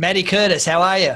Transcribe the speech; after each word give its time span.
Matty 0.00 0.22
Curtis, 0.22 0.64
how 0.64 0.80
are 0.80 0.98
you? 0.98 1.14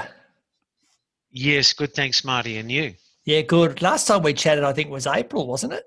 Yes, 1.31 1.73
good. 1.73 1.95
Thanks, 1.95 2.23
Marty. 2.23 2.57
And 2.57 2.71
you? 2.71 2.93
Yeah, 3.23 3.41
good. 3.41 3.81
Last 3.81 4.05
time 4.05 4.21
we 4.21 4.31
chatted, 4.31 4.63
I 4.63 4.73
think 4.73 4.91
was 4.91 5.07
April, 5.07 5.47
wasn't 5.47 5.73
it? 5.73 5.85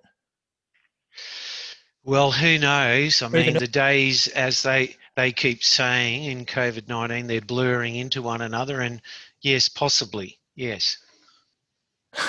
Well, 2.03 2.33
who 2.33 2.59
knows? 2.59 3.23
I 3.23 3.29
mean, 3.29 3.55
the 3.55 3.69
days, 3.69 4.27
as 4.27 4.65
they 4.65 4.97
they 5.15 5.31
keep 5.31 5.63
saying 5.63 6.25
in 6.25 6.45
COVID 6.45 6.89
nineteen, 6.89 7.29
they're 7.29 7.41
blurring 7.41 7.95
into 7.95 8.21
one 8.21 8.41
another, 8.41 8.81
and 8.81 9.01
yes, 9.43 9.69
possibly, 9.69 10.41
yes. 10.57 10.99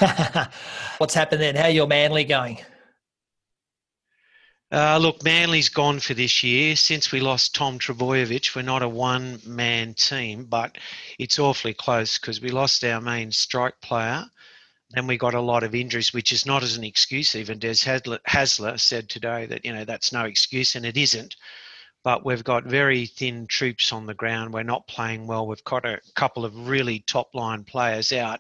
What's 1.00 1.16
happened 1.16 1.42
then? 1.42 1.56
How 1.56 1.66
your 1.66 1.88
Manly 1.88 2.26
going? 2.26 2.60
Uh, 4.72 5.00
look, 5.00 5.24
Manly's 5.24 5.70
gone 5.70 6.00
for 6.00 6.14
this 6.14 6.44
year. 6.44 6.76
Since 6.76 7.12
we 7.12 7.20
lost 7.20 7.56
Tom 7.56 7.80
Trbojevic, 7.80 8.56
we're 8.56 8.62
not 8.62 8.84
a 8.84 8.90
one 8.90 9.42
man 9.44 9.96
team, 9.96 10.46
but 10.46 10.78
it's 11.18 11.40
awfully 11.40 11.74
close 11.74 12.20
because 12.20 12.40
we 12.40 12.50
lost 12.50 12.84
our 12.84 13.02
main 13.02 13.32
strike 13.32 13.82
player. 13.82 14.26
Then 14.92 15.08
we 15.08 15.18
got 15.18 15.34
a 15.34 15.42
lot 15.42 15.64
of 15.64 15.74
injuries, 15.74 16.14
which 16.14 16.32
is 16.32 16.46
not 16.46 16.62
as 16.62 16.78
an 16.78 16.84
excuse. 16.84 17.36
Even 17.36 17.58
Des 17.58 17.84
Hasler 17.84 18.80
said 18.80 19.10
today 19.10 19.48
that, 19.48 19.66
you 19.66 19.74
know, 19.74 19.86
that's 19.86 20.14
no 20.14 20.26
excuse, 20.26 20.76
and 20.76 20.86
it 20.86 20.98
isn't. 20.98 21.36
But 22.04 22.26
we've 22.26 22.44
got 22.44 22.64
very 22.64 23.06
thin 23.06 23.46
troops 23.48 23.92
on 23.92 24.06
the 24.06 24.14
ground. 24.14 24.54
We're 24.54 24.64
not 24.64 24.88
playing 24.88 25.28
well. 25.28 25.46
We've 25.46 25.64
got 25.66 25.86
a 25.86 26.00
couple 26.16 26.46
of 26.46 26.68
really 26.68 27.00
top 27.08 27.36
line 27.36 27.64
players 27.66 28.12
out. 28.14 28.40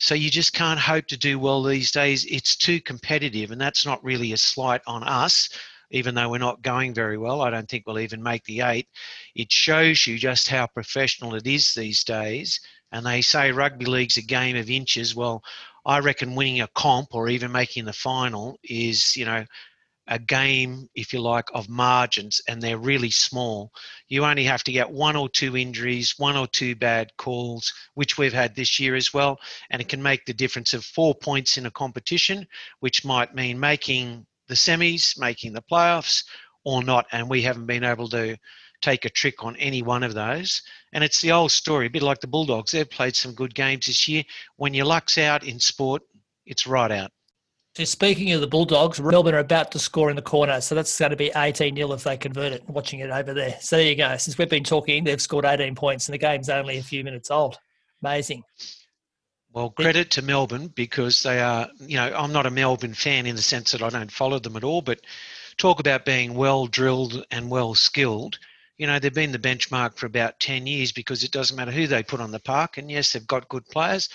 So 0.00 0.14
you 0.14 0.28
just 0.28 0.52
can't 0.52 0.80
hope 0.80 1.06
to 1.08 1.16
do 1.16 1.38
well 1.38 1.62
these 1.62 1.92
days. 1.92 2.24
It's 2.24 2.56
too 2.56 2.80
competitive, 2.80 3.52
and 3.52 3.60
that's 3.60 3.86
not 3.86 4.02
really 4.04 4.32
a 4.32 4.36
slight 4.36 4.82
on 4.86 5.04
us 5.04 5.48
even 5.90 6.14
though 6.14 6.28
we're 6.28 6.38
not 6.38 6.62
going 6.62 6.94
very 6.94 7.18
well. 7.18 7.42
I 7.42 7.50
don't 7.50 7.68
think 7.68 7.84
we'll 7.86 8.00
even 8.00 8.22
make 8.22 8.44
the 8.44 8.62
eight. 8.62 8.88
It 9.34 9.52
shows 9.52 10.06
you 10.06 10.18
just 10.18 10.48
how 10.48 10.66
professional 10.66 11.34
it 11.34 11.46
is 11.46 11.74
these 11.74 12.02
days. 12.04 12.60
And 12.92 13.04
they 13.04 13.22
say 13.22 13.52
rugby 13.52 13.86
league's 13.86 14.16
a 14.16 14.22
game 14.22 14.56
of 14.56 14.70
inches. 14.70 15.14
Well, 15.14 15.42
I 15.84 16.00
reckon 16.00 16.34
winning 16.34 16.60
a 16.60 16.68
comp 16.68 17.14
or 17.14 17.28
even 17.28 17.52
making 17.52 17.84
the 17.84 17.92
final 17.92 18.58
is, 18.64 19.16
you 19.16 19.24
know, 19.24 19.44
a 20.08 20.18
game, 20.18 20.88
if 20.94 21.12
you 21.12 21.20
like, 21.20 21.48
of 21.52 21.68
margins, 21.68 22.40
and 22.48 22.62
they're 22.62 22.78
really 22.78 23.10
small. 23.10 23.72
You 24.08 24.24
only 24.24 24.44
have 24.44 24.62
to 24.64 24.72
get 24.72 24.90
one 24.90 25.16
or 25.16 25.28
two 25.28 25.56
injuries, 25.56 26.14
one 26.16 26.36
or 26.36 26.46
two 26.46 26.76
bad 26.76 27.16
calls, 27.16 27.72
which 27.94 28.16
we've 28.16 28.32
had 28.32 28.54
this 28.54 28.78
year 28.78 28.94
as 28.94 29.12
well, 29.12 29.38
and 29.70 29.82
it 29.82 29.88
can 29.88 30.02
make 30.02 30.24
the 30.24 30.34
difference 30.34 30.74
of 30.74 30.84
four 30.84 31.14
points 31.14 31.58
in 31.58 31.66
a 31.66 31.70
competition, 31.70 32.46
which 32.80 33.04
might 33.04 33.34
mean 33.34 33.58
making 33.58 34.26
the 34.48 34.54
semis, 34.54 35.18
making 35.18 35.52
the 35.52 35.62
playoffs, 35.62 36.24
or 36.64 36.82
not. 36.82 37.06
And 37.12 37.28
we 37.28 37.42
haven't 37.42 37.66
been 37.66 37.84
able 37.84 38.08
to 38.10 38.36
take 38.82 39.04
a 39.04 39.10
trick 39.10 39.42
on 39.42 39.56
any 39.56 39.82
one 39.82 40.02
of 40.02 40.14
those. 40.14 40.62
And 40.92 41.02
it's 41.02 41.20
the 41.20 41.32
old 41.32 41.50
story, 41.50 41.86
a 41.86 41.90
bit 41.90 42.02
like 42.02 42.20
the 42.20 42.26
Bulldogs. 42.26 42.72
They've 42.72 42.88
played 42.88 43.16
some 43.16 43.34
good 43.34 43.54
games 43.54 43.86
this 43.86 44.06
year. 44.06 44.24
When 44.56 44.74
your 44.74 44.86
luck's 44.86 45.18
out 45.18 45.44
in 45.44 45.58
sport, 45.58 46.02
it's 46.44 46.66
right 46.66 46.90
out. 46.90 47.10
Speaking 47.84 48.32
of 48.32 48.40
the 48.40 48.46
Bulldogs, 48.46 49.00
Melbourne 49.00 49.34
are 49.34 49.38
about 49.38 49.70
to 49.72 49.78
score 49.78 50.08
in 50.08 50.16
the 50.16 50.22
corner, 50.22 50.60
so 50.62 50.74
that's 50.74 50.98
going 50.98 51.10
to 51.10 51.16
be 51.16 51.30
18 51.36 51.76
0 51.76 51.92
if 51.92 52.04
they 52.04 52.16
convert 52.16 52.52
it. 52.52 52.66
Watching 52.68 53.00
it 53.00 53.10
over 53.10 53.34
there. 53.34 53.56
So 53.60 53.76
there 53.76 53.86
you 53.86 53.96
go. 53.96 54.16
Since 54.16 54.38
we've 54.38 54.48
been 54.48 54.64
talking, 54.64 55.04
they've 55.04 55.20
scored 55.20 55.44
18 55.44 55.74
points, 55.74 56.08
and 56.08 56.14
the 56.14 56.18
game's 56.18 56.48
only 56.48 56.78
a 56.78 56.82
few 56.82 57.04
minutes 57.04 57.30
old. 57.30 57.58
Amazing. 58.02 58.44
Well, 59.52 59.70
credit 59.70 60.10
to 60.12 60.22
Melbourne 60.22 60.68
because 60.68 61.22
they 61.22 61.40
are, 61.40 61.68
you 61.78 61.96
know, 61.96 62.12
I'm 62.14 62.32
not 62.32 62.46
a 62.46 62.50
Melbourne 62.50 62.94
fan 62.94 63.26
in 63.26 63.36
the 63.36 63.42
sense 63.42 63.72
that 63.72 63.82
I 63.82 63.88
don't 63.88 64.12
follow 64.12 64.38
them 64.38 64.56
at 64.56 64.64
all, 64.64 64.82
but 64.82 65.00
talk 65.56 65.80
about 65.80 66.04
being 66.04 66.34
well 66.34 66.66
drilled 66.66 67.24
and 67.30 67.50
well 67.50 67.74
skilled. 67.74 68.38
You 68.76 68.86
know, 68.86 68.98
they've 68.98 69.12
been 69.12 69.32
the 69.32 69.38
benchmark 69.38 69.96
for 69.96 70.06
about 70.06 70.40
10 70.40 70.66
years 70.66 70.92
because 70.92 71.24
it 71.24 71.30
doesn't 71.30 71.56
matter 71.56 71.70
who 71.70 71.86
they 71.86 72.02
put 72.02 72.20
on 72.20 72.32
the 72.32 72.40
park. 72.40 72.76
And 72.76 72.90
yes, 72.90 73.12
they've 73.12 73.26
got 73.26 73.48
good 73.48 73.66
players. 73.68 74.10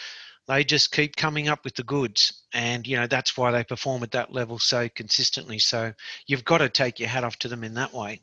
They 0.48 0.64
just 0.64 0.92
keep 0.92 1.16
coming 1.16 1.48
up 1.48 1.64
with 1.64 1.76
the 1.76 1.84
goods. 1.84 2.44
And, 2.54 2.86
you 2.86 2.98
know, 2.98 3.08
that's 3.08 3.38
why 3.38 3.52
they 3.52 3.64
perform 3.64 4.04
at 4.04 4.12
that 4.12 4.34
level 4.34 4.60
so 4.60 4.90
consistently. 4.90 5.60
So 5.60 5.94
you've 6.28 6.46
got 6.46 6.58
to 6.60 6.70
take 6.70 7.00
your 7.00 7.10
hat 7.10 7.24
off 7.24 7.38
to 7.40 7.48
them 7.48 7.64
in 7.64 7.74
that 7.76 7.94
way. 7.94 8.22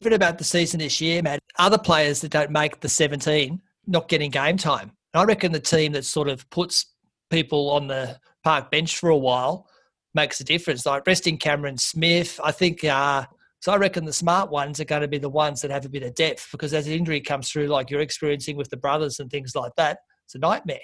Bit 0.00 0.12
about 0.12 0.38
the 0.38 0.44
season 0.44 0.80
this 0.80 1.00
year, 1.00 1.22
Matt. 1.22 1.40
Other 1.58 1.78
players 1.78 2.20
that 2.20 2.30
don't 2.30 2.50
make 2.50 2.80
the 2.80 2.88
17 2.88 3.60
not 3.86 4.08
getting 4.08 4.30
game 4.30 4.56
time. 4.56 4.92
I 5.14 5.24
reckon 5.24 5.52
the 5.52 5.60
team 5.60 5.92
that 5.92 6.04
sort 6.04 6.28
of 6.28 6.48
puts 6.50 6.86
people 7.30 7.70
on 7.70 7.86
the 7.86 8.18
park 8.42 8.70
bench 8.70 8.98
for 8.98 9.10
a 9.10 9.16
while 9.16 9.68
makes 10.14 10.40
a 10.40 10.44
difference. 10.44 10.86
Like 10.86 11.06
resting 11.06 11.38
Cameron 11.38 11.78
Smith, 11.78 12.40
I 12.42 12.50
think. 12.50 12.82
Uh, 12.84 13.26
so 13.60 13.72
I 13.72 13.76
reckon 13.76 14.04
the 14.04 14.12
smart 14.12 14.50
ones 14.50 14.80
are 14.80 14.84
going 14.84 15.02
to 15.02 15.08
be 15.08 15.18
the 15.18 15.28
ones 15.28 15.62
that 15.62 15.70
have 15.70 15.86
a 15.86 15.88
bit 15.88 16.02
of 16.02 16.14
depth 16.14 16.48
because 16.52 16.74
as 16.74 16.86
an 16.86 16.92
injury 16.92 17.20
comes 17.20 17.50
through, 17.50 17.68
like 17.68 17.90
you're 17.90 18.00
experiencing 18.00 18.56
with 18.56 18.68
the 18.70 18.76
brothers 18.76 19.20
and 19.20 19.30
things 19.30 19.54
like 19.54 19.72
that, 19.76 19.98
it's 20.26 20.34
a 20.34 20.38
nightmare. 20.38 20.78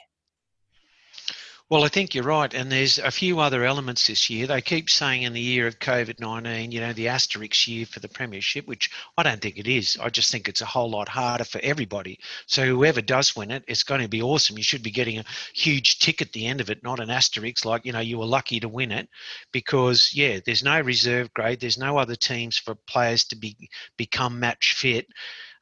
Well, 1.70 1.84
I 1.84 1.88
think 1.88 2.16
you're 2.16 2.25
right. 2.25 2.53
And 2.53 2.70
there's 2.70 2.98
a 2.98 3.12
few 3.12 3.38
other 3.38 3.64
elements 3.64 4.08
this 4.08 4.28
year. 4.28 4.48
They 4.48 4.60
keep 4.60 4.91
saying 4.91 5.22
in 5.22 5.32
the 5.34 5.41
year 5.41 5.69
of 5.69 5.78
COVID 5.78 6.19
19, 6.19 6.72
you 6.72 6.81
know, 6.81 6.92
the 6.92 7.06
asterisk 7.06 7.69
year 7.69 7.86
for 7.86 8.00
the 8.00 8.08
Premiership, 8.08 8.66
which 8.66 8.91
I 9.16 9.22
don't 9.22 9.41
think 9.41 9.56
it 9.56 9.69
is. 9.69 9.97
I 10.03 10.10
just 10.10 10.32
think 10.32 10.48
it's 10.48 10.62
a 10.62 10.66
whole 10.66 10.91
lot 10.91 11.08
harder 11.08 11.44
for 11.44 11.60
everybody. 11.62 12.19
So 12.47 12.66
whoever 12.66 13.00
does 13.00 13.36
win 13.36 13.53
it, 13.53 13.62
it's 13.69 13.84
going 13.84 14.00
to 14.03 14.08
be 14.08 14.20
awesome. 14.20 14.58
You 14.58 14.64
should 14.64 14.82
be 14.82 14.91
getting 14.91 15.19
a 15.19 15.25
huge 15.54 16.00
tick 16.00 16.20
at 16.20 16.32
the 16.32 16.47
end 16.48 16.60
of 16.60 16.70
it, 16.70 16.82
not 16.82 16.98
an 16.98 17.08
asterisk 17.08 17.64
like, 17.64 17.87
you 17.87 17.92
know, 17.92 18.00
you 18.00 18.19
were 18.19 18.26
lucky 18.26 18.58
to 18.58 18.69
win 18.69 18.91
it. 18.91 19.08
Because, 19.52 20.10
yeah, 20.12 20.41
there's 20.44 20.64
no 20.64 20.81
reserve 20.81 21.32
grade, 21.34 21.60
there's 21.60 21.78
no 21.78 21.98
other 21.98 22.16
teams 22.16 22.58
for 22.58 22.75
players 22.75 23.22
to 23.26 23.37
be 23.37 23.56
become 23.97 24.41
match 24.41 24.75
fit. 24.75 25.06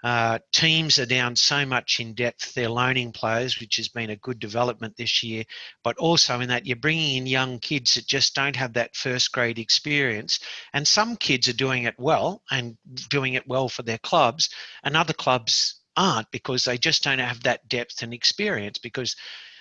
Uh, 0.05 0.39
teams 0.53 0.99
are 0.99 1.07
down 1.07 1.35
so 1.35 1.67
much 1.67 1.99
in 1.99 2.15
depth. 2.15 2.55
They're 2.55 2.69
loaning 2.69 3.13
players, 3.13 3.59
which 3.59 3.77
has 3.77 3.89
been 3.89 4.11
a 4.11 4.17
good 4.17 4.39
development 4.39 4.97
this 4.97 5.23
year. 5.23 5.45
But 5.83 5.97
also 5.97 6.41
in 6.41 6.49
that 6.49 6.67
you're 6.67 6.77
bringing 6.77 7.17
in 7.17 7.27
young 7.27 7.59
kids 7.59 7.95
that 7.95 8.07
just 8.07 8.35
don't 8.35 8.57
have 8.57 8.75
that 8.75 8.95
first 8.95 9.33
grade 9.33 9.59
experience. 9.59 10.41
And 10.73 10.87
some 10.87 11.17
kids 11.17 11.49
are 11.49 11.53
doing 11.53 11.85
it 11.85 11.97
well 11.99 12.43
and 12.51 12.77
doing 13.11 13.35
it 13.35 13.49
well 13.49 13.69
for 13.69 13.83
their 13.83 13.99
clubs, 13.99 14.51
and 14.85 14.97
other 14.97 15.13
clubs 15.13 15.81
aren't 15.97 16.31
because 16.31 16.65
they 16.65 16.79
just 16.79 17.03
don't 17.03 17.19
have 17.19 17.43
that 17.43 17.69
depth 17.69 18.03
and 18.03 18.15
experience. 18.15 18.79
Because 18.79 19.17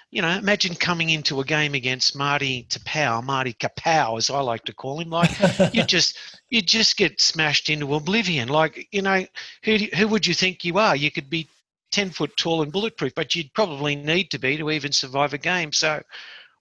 you 0.10 0.22
know, 0.22 0.30
imagine 0.30 0.74
coming 0.76 1.10
into 1.10 1.42
a 1.42 1.46
game 1.46 1.74
against 1.74 2.16
Marty 2.16 2.66
Taupau, 2.70 3.22
Marty 3.22 3.54
Kapow, 3.54 4.18
as 4.18 4.30
I 4.30 4.40
like 4.40 4.64
to 4.66 4.74
call 4.74 5.00
him. 5.00 5.10
Like 5.10 5.32
you 5.74 5.84
just 5.84 6.18
you 6.50 6.62
just 6.62 6.96
get 6.96 7.20
smashed 7.20 7.70
into 7.70 7.94
oblivion. 7.94 8.48
Like 8.48 8.88
you 8.92 9.02
know, 9.02 9.26
who 9.64 9.78
who 9.96 10.08
would 10.08 10.26
you 10.26 10.34
think 10.34 10.64
you 10.64 10.78
are? 10.78 10.96
You 10.96 11.12
could 11.12 11.30
be 11.30 11.50
ten 11.92 12.10
foot 12.10 12.36
tall 12.38 12.62
and 12.62 12.72
bulletproof, 12.72 13.14
but 13.16 13.36
you'd 13.36 13.54
probably 13.54 13.96
need 13.96 14.32
to 14.32 14.40
be 14.40 14.58
to 14.58 14.72
even 14.72 14.94
survive 14.94 15.34
a 15.34 15.38
game. 15.38 15.74
So, 15.74 16.02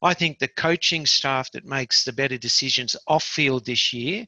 I 0.03 0.13
think 0.15 0.39
the 0.39 0.49
coaching 0.49 1.07
staff 1.07 1.53
that 1.53 1.65
makes 1.65 2.05
the 2.05 2.13
better 2.13 2.39
decisions 2.39 2.97
off 3.07 3.25
field 3.25 3.65
this 3.65 3.93
year. 3.93 4.27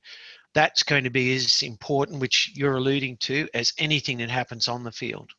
That's 0.55 0.83
going 0.83 1.05
to 1.05 1.11
be 1.11 1.35
as 1.35 1.62
important, 1.62 2.21
which 2.21 2.53
you're 2.55 2.77
alluding 2.77 3.19
to, 3.19 3.49
as 3.53 3.75
anything 3.79 4.19
that 4.19 4.31
happens 4.31 4.67
on 4.67 4.83
the 4.83 4.93
field 4.93 5.31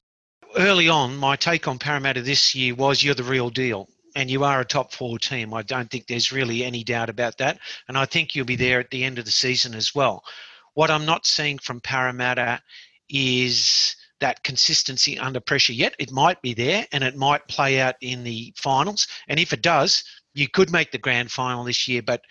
early 0.58 0.90
on, 0.90 1.16
my 1.18 1.36
take 1.36 1.68
on 1.68 1.80
Parramatta 1.80 2.22
this 2.22 2.56
year 2.56 2.76
was 2.76 3.04
you're 3.04 3.16
the 3.16 3.24
real 3.24 3.50
deal 3.50 3.90
and 4.16 4.30
you 4.30 4.44
are 4.44 4.62
a 4.62 4.66
top 4.66 4.94
four 4.94 5.20
team. 5.20 5.54
I 5.54 5.62
don't 5.62 5.90
think 5.90 6.08
there's 6.08 6.32
really 6.32 6.64
any 6.64 6.84
doubt 6.84 7.10
about 7.10 7.38
that. 7.38 7.60
And 7.88 7.98
I 7.98 8.06
think 8.06 8.36
you'll 8.36 8.46
be 8.46 8.56
there 8.56 8.80
at 8.80 8.90
the 8.90 9.04
end 9.04 9.20
of 9.20 9.26
the 9.26 9.32
season 9.32 9.76
as 9.76 9.94
well. 9.94 10.24
What 10.74 10.90
I'm 10.90 11.06
not 11.06 11.26
seeing 11.26 11.60
from 11.60 11.82
Parramatta 11.82 12.62
is 13.10 13.96
that 14.20 14.44
consistency 14.44 15.18
under 15.18 15.40
pressure 15.40 15.74
yet. 15.74 15.96
It 16.00 16.12
might 16.12 16.42
be 16.42 16.54
there 16.54 16.86
and 16.92 17.04
it 17.04 17.16
might 17.16 17.48
play 17.48 17.80
out 17.80 17.96
in 18.02 18.24
the 18.24 18.54
finals. 18.58 19.08
And 19.28 19.40
if 19.40 19.54
it 19.54 19.62
does, 19.62 20.04
you 20.34 20.48
could 20.48 20.72
make 20.72 20.92
the 20.92 20.98
grand 20.98 21.32
final 21.32 21.64
this 21.64 21.88
year. 21.88 22.02
But 22.02 22.22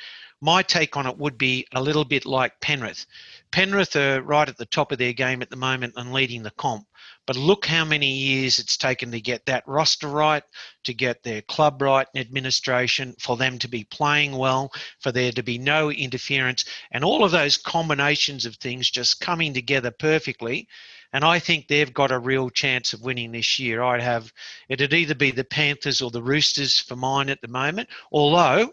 my 0.40 0.62
take 0.62 0.96
on 0.96 1.06
it 1.06 1.18
would 1.18 1.38
be 1.38 1.66
a 1.74 1.82
little 1.82 2.04
bit 2.04 2.26
like 2.26 2.60
Penrith. 2.60 3.06
Penrith 3.50 3.96
are 3.96 4.22
right 4.22 4.48
at 4.48 4.56
the 4.56 4.66
top 4.66 4.92
of 4.92 4.98
their 4.98 5.12
game 5.12 5.42
at 5.42 5.50
the 5.50 5.56
moment 5.56 5.94
and 5.96 6.12
leading 6.12 6.42
the 6.42 6.50
comp. 6.52 6.86
But 7.28 7.36
look 7.36 7.66
how 7.66 7.84
many 7.84 8.10
years 8.10 8.58
it's 8.58 8.78
taken 8.78 9.10
to 9.10 9.20
get 9.20 9.44
that 9.44 9.68
roster 9.68 10.08
right, 10.08 10.42
to 10.84 10.94
get 10.94 11.22
their 11.22 11.42
club 11.42 11.82
right 11.82 12.06
and 12.14 12.24
administration, 12.24 13.14
for 13.20 13.36
them 13.36 13.58
to 13.58 13.68
be 13.68 13.84
playing 13.84 14.34
well, 14.34 14.72
for 15.00 15.12
there 15.12 15.32
to 15.32 15.42
be 15.42 15.58
no 15.58 15.90
interference, 15.90 16.64
and 16.90 17.04
all 17.04 17.24
of 17.24 17.30
those 17.30 17.58
combinations 17.58 18.46
of 18.46 18.56
things 18.56 18.88
just 18.88 19.20
coming 19.20 19.52
together 19.52 19.90
perfectly. 19.90 20.68
And 21.12 21.22
I 21.22 21.38
think 21.38 21.68
they've 21.68 21.92
got 21.92 22.12
a 22.12 22.18
real 22.18 22.48
chance 22.48 22.94
of 22.94 23.02
winning 23.02 23.32
this 23.32 23.58
year. 23.58 23.82
I'd 23.82 24.00
have 24.00 24.32
it'd 24.70 24.94
either 24.94 25.14
be 25.14 25.30
the 25.30 25.44
Panthers 25.44 26.00
or 26.00 26.10
the 26.10 26.22
Roosters 26.22 26.78
for 26.78 26.96
mine 26.96 27.28
at 27.28 27.42
the 27.42 27.48
moment, 27.48 27.90
although 28.10 28.72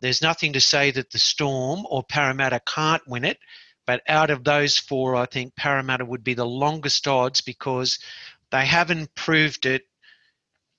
there's 0.00 0.22
nothing 0.22 0.54
to 0.54 0.60
say 0.60 0.90
that 0.90 1.12
the 1.12 1.20
Storm 1.20 1.86
or 1.88 2.02
Parramatta 2.02 2.62
can't 2.66 3.06
win 3.06 3.24
it. 3.24 3.38
But 3.86 4.02
out 4.08 4.30
of 4.30 4.44
those 4.44 4.78
four, 4.78 5.16
I 5.16 5.26
think 5.26 5.56
Parramatta 5.56 6.04
would 6.04 6.24
be 6.24 6.34
the 6.34 6.46
longest 6.46 7.06
odds 7.08 7.40
because 7.40 7.98
they 8.50 8.64
haven't 8.64 9.14
proved 9.14 9.66
it, 9.66 9.82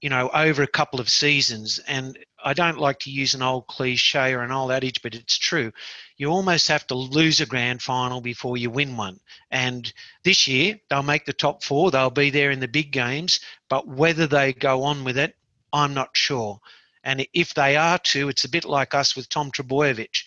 you 0.01 0.09
know, 0.09 0.29
over 0.33 0.63
a 0.63 0.67
couple 0.67 0.99
of 0.99 1.09
seasons. 1.09 1.79
And 1.87 2.17
I 2.43 2.53
don't 2.53 2.77
like 2.77 2.99
to 2.99 3.11
use 3.11 3.33
an 3.33 3.41
old 3.41 3.67
cliche 3.67 4.33
or 4.33 4.41
an 4.41 4.51
old 4.51 4.71
adage, 4.71 5.01
but 5.01 5.15
it's 5.15 5.37
true. 5.37 5.71
You 6.17 6.29
almost 6.29 6.67
have 6.67 6.85
to 6.87 6.95
lose 6.95 7.41
a 7.41 7.45
grand 7.45 7.81
final 7.81 8.21
before 8.21 8.57
you 8.57 8.69
win 8.69 8.95
one. 8.95 9.19
And 9.49 9.91
this 10.23 10.47
year, 10.47 10.79
they'll 10.89 11.03
make 11.03 11.25
the 11.25 11.33
top 11.33 11.63
four. 11.63 11.91
They'll 11.91 12.09
be 12.09 12.29
there 12.29 12.51
in 12.51 12.59
the 12.59 12.67
big 12.67 12.91
games. 12.91 13.39
But 13.69 13.87
whether 13.87 14.27
they 14.27 14.53
go 14.53 14.83
on 14.83 15.03
with 15.03 15.17
it, 15.17 15.35
I'm 15.71 15.93
not 15.93 16.11
sure. 16.13 16.59
And 17.03 17.25
if 17.33 17.53
they 17.53 17.75
are 17.75 17.97
to, 17.97 18.29
it's 18.29 18.45
a 18.45 18.49
bit 18.49 18.65
like 18.65 18.93
us 18.93 19.15
with 19.15 19.27
Tom 19.27 19.51
Trbojevic. 19.51 20.23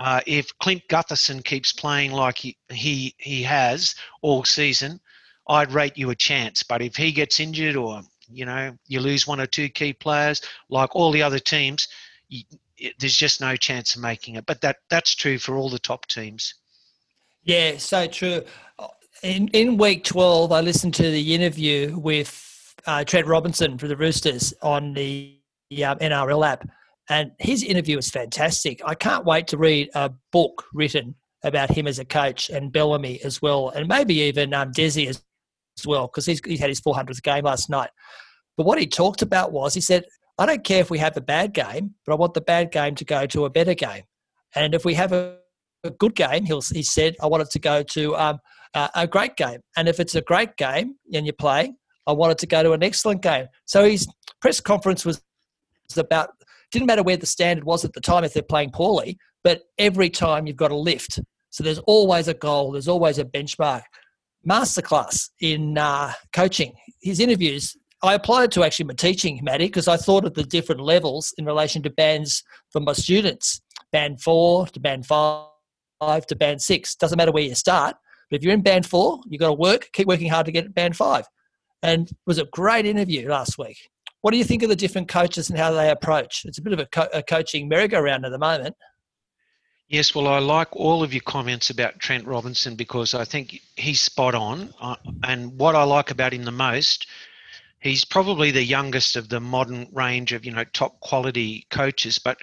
Uh, 0.00 0.22
if 0.26 0.56
Clint 0.60 0.82
Gutherson 0.88 1.44
keeps 1.44 1.74
playing 1.74 2.12
like 2.12 2.38
he, 2.38 2.56
he 2.70 3.14
he 3.18 3.42
has 3.42 3.94
all 4.22 4.44
season, 4.44 4.98
I'd 5.46 5.72
rate 5.72 5.98
you 5.98 6.08
a 6.08 6.14
chance. 6.14 6.62
But 6.62 6.80
if 6.80 6.96
he 6.96 7.12
gets 7.12 7.38
injured 7.38 7.76
or 7.76 8.00
you 8.26 8.46
know 8.46 8.74
you 8.86 9.00
lose 9.00 9.26
one 9.26 9.42
or 9.42 9.46
two 9.46 9.68
key 9.68 9.92
players, 9.92 10.40
like 10.70 10.96
all 10.96 11.12
the 11.12 11.22
other 11.22 11.38
teams, 11.38 11.86
you, 12.30 12.44
it, 12.78 12.94
there's 12.98 13.14
just 13.14 13.42
no 13.42 13.56
chance 13.56 13.94
of 13.94 14.00
making 14.00 14.36
it. 14.36 14.46
But 14.46 14.62
that 14.62 14.78
that's 14.88 15.14
true 15.14 15.36
for 15.36 15.56
all 15.56 15.68
the 15.68 15.78
top 15.78 16.06
teams. 16.06 16.54
Yeah, 17.44 17.76
so 17.76 18.06
true. 18.06 18.42
In 19.22 19.48
in 19.48 19.76
week 19.76 20.04
twelve, 20.04 20.50
I 20.50 20.62
listened 20.62 20.94
to 20.94 21.10
the 21.10 21.34
interview 21.34 21.94
with 21.98 22.74
uh, 22.86 23.04
Trent 23.04 23.26
Robinson 23.26 23.76
for 23.76 23.86
the 23.86 23.98
Roosters 23.98 24.54
on 24.62 24.94
the 24.94 25.36
um, 25.84 25.98
NRL 25.98 26.46
app, 26.46 26.66
and 27.10 27.32
his 27.38 27.62
interview 27.62 27.96
was 27.96 28.08
fantastic. 28.08 28.80
I 28.84 28.94
can't 28.94 29.26
wait 29.26 29.48
to 29.48 29.58
read 29.58 29.90
a 29.94 30.10
book 30.32 30.64
written 30.72 31.16
about 31.44 31.70
him 31.70 31.86
as 31.86 31.98
a 31.98 32.04
coach 32.04 32.48
and 32.48 32.72
Bellamy 32.72 33.20
as 33.22 33.42
well, 33.42 33.68
and 33.68 33.86
maybe 33.86 34.14
even 34.20 34.54
um, 34.54 34.72
Desi 34.72 35.06
as 35.06 35.22
as 35.80 35.86
well 35.86 36.06
because 36.06 36.26
he's, 36.26 36.40
he 36.44 36.56
had 36.56 36.68
his 36.68 36.80
400th 36.80 37.22
game 37.22 37.44
last 37.44 37.68
night. 37.70 37.90
But 38.56 38.66
what 38.66 38.78
he 38.78 38.86
talked 38.86 39.22
about 39.22 39.52
was 39.52 39.74
he 39.74 39.80
said, 39.80 40.04
I 40.38 40.46
don't 40.46 40.64
care 40.64 40.80
if 40.80 40.90
we 40.90 40.98
have 40.98 41.16
a 41.16 41.20
bad 41.20 41.52
game, 41.52 41.94
but 42.06 42.12
I 42.12 42.16
want 42.16 42.34
the 42.34 42.40
bad 42.40 42.70
game 42.70 42.94
to 42.96 43.04
go 43.04 43.26
to 43.26 43.44
a 43.44 43.50
better 43.50 43.74
game. 43.74 44.04
And 44.54 44.74
if 44.74 44.84
we 44.84 44.94
have 44.94 45.12
a, 45.12 45.36
a 45.84 45.90
good 45.90 46.14
game, 46.14 46.44
he'll, 46.44 46.62
he 46.62 46.82
said, 46.82 47.16
I 47.22 47.26
want 47.26 47.42
it 47.42 47.50
to 47.50 47.58
go 47.58 47.82
to 47.82 48.16
um, 48.16 48.38
a, 48.74 48.90
a 48.94 49.06
great 49.06 49.36
game. 49.36 49.60
And 49.76 49.88
if 49.88 50.00
it's 50.00 50.14
a 50.14 50.22
great 50.22 50.56
game 50.56 50.96
and 51.12 51.26
you're 51.26 51.32
playing, 51.34 51.76
I 52.06 52.12
want 52.12 52.32
it 52.32 52.38
to 52.38 52.46
go 52.46 52.62
to 52.62 52.72
an 52.72 52.82
excellent 52.82 53.22
game. 53.22 53.46
So 53.66 53.84
his 53.84 54.08
press 54.40 54.60
conference 54.60 55.04
was 55.04 55.22
about, 55.96 56.30
didn't 56.70 56.86
matter 56.86 57.02
where 57.02 57.16
the 57.16 57.26
standard 57.26 57.64
was 57.64 57.84
at 57.84 57.92
the 57.92 58.00
time 58.00 58.24
if 58.24 58.32
they're 58.32 58.42
playing 58.42 58.70
poorly, 58.70 59.18
but 59.42 59.62
every 59.78 60.10
time 60.10 60.46
you've 60.46 60.56
got 60.56 60.70
a 60.70 60.76
lift. 60.76 61.20
So 61.50 61.64
there's 61.64 61.78
always 61.80 62.28
a 62.28 62.34
goal, 62.34 62.72
there's 62.72 62.88
always 62.88 63.18
a 63.18 63.24
benchmark 63.24 63.82
masterclass 64.48 65.30
in 65.40 65.76
uh, 65.76 66.12
coaching. 66.32 66.72
His 67.02 67.20
interviews, 67.20 67.76
I 68.02 68.14
applied 68.14 68.52
to 68.52 68.64
actually 68.64 68.86
my 68.86 68.94
teaching, 68.94 69.40
Matty, 69.42 69.66
because 69.66 69.88
I 69.88 69.96
thought 69.96 70.24
of 70.24 70.34
the 70.34 70.44
different 70.44 70.80
levels 70.80 71.34
in 71.38 71.44
relation 71.44 71.82
to 71.82 71.90
bands 71.90 72.42
for 72.70 72.80
my 72.80 72.92
students 72.92 73.60
band 73.92 74.20
four 74.20 74.66
to 74.68 74.80
band 74.80 75.04
five 75.04 76.26
to 76.26 76.36
band 76.36 76.62
six. 76.62 76.94
Doesn't 76.94 77.16
matter 77.16 77.32
where 77.32 77.42
you 77.42 77.54
start, 77.54 77.96
but 78.30 78.36
if 78.36 78.44
you're 78.44 78.54
in 78.54 78.62
band 78.62 78.86
four, 78.86 79.20
you've 79.28 79.40
got 79.40 79.48
to 79.48 79.54
work, 79.54 79.90
keep 79.92 80.06
working 80.06 80.30
hard 80.30 80.46
to 80.46 80.52
get 80.52 80.72
band 80.74 80.96
five. 80.96 81.26
And 81.82 82.08
it 82.08 82.16
was 82.26 82.38
a 82.38 82.44
great 82.44 82.86
interview 82.86 83.28
last 83.28 83.58
week. 83.58 83.78
What 84.22 84.32
do 84.32 84.36
you 84.36 84.44
think 84.44 84.62
of 84.62 84.68
the 84.68 84.76
different 84.76 85.08
coaches 85.08 85.48
and 85.48 85.58
how 85.58 85.72
they 85.72 85.90
approach? 85.90 86.44
It's 86.44 86.58
a 86.58 86.62
bit 86.62 86.72
of 86.72 86.78
a, 86.78 86.86
co- 86.86 87.08
a 87.12 87.22
coaching 87.22 87.68
merry-go-round 87.68 88.24
at 88.24 88.32
the 88.32 88.38
moment. 88.38 88.76
Yes, 89.88 90.14
well, 90.14 90.28
I 90.28 90.38
like 90.38 90.68
all 90.76 91.02
of 91.02 91.12
your 91.12 91.22
comments 91.22 91.70
about 91.70 91.98
Trent 91.98 92.24
Robinson 92.26 92.76
because 92.76 93.12
I 93.12 93.24
think 93.24 93.60
he's 93.76 94.00
spot 94.00 94.34
on. 94.34 94.72
Uh, 94.80 94.94
and 95.24 95.58
what 95.58 95.74
I 95.74 95.82
like 95.82 96.12
about 96.12 96.32
him 96.32 96.44
the 96.44 96.52
most, 96.52 97.08
he's 97.80 98.04
probably 98.04 98.50
the 98.50 98.62
youngest 98.62 99.16
of 99.16 99.28
the 99.28 99.40
modern 99.40 99.88
range 99.92 100.32
of 100.32 100.44
you 100.44 100.52
know 100.52 100.64
top 100.64 101.00
quality 101.00 101.66
coaches. 101.70 102.20
But 102.20 102.38